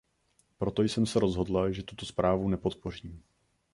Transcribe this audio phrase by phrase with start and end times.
[0.57, 3.23] Proto jsem se rozhodla, že tuto zprávu nepodpořím.